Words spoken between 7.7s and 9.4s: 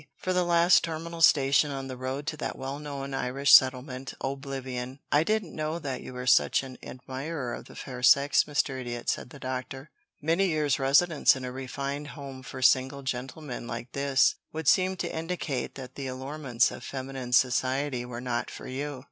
fair sex, Mr. Idiot," said the